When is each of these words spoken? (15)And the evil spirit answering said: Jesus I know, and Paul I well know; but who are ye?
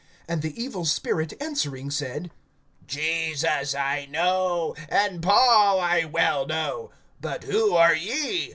(15)And 0.27 0.41
the 0.41 0.59
evil 0.59 0.83
spirit 0.83 1.33
answering 1.39 1.91
said: 1.91 2.31
Jesus 2.87 3.75
I 3.75 4.07
know, 4.09 4.73
and 4.89 5.21
Paul 5.21 5.79
I 5.79 6.05
well 6.05 6.47
know; 6.47 6.89
but 7.19 7.43
who 7.43 7.75
are 7.75 7.93
ye? 7.93 8.49